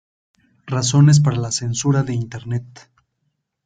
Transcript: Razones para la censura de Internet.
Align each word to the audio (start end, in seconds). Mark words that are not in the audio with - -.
Razones 0.65 1.19
para 1.19 1.37
la 1.37 1.51
censura 1.51 2.01
de 2.01 2.15
Internet. 2.15 2.89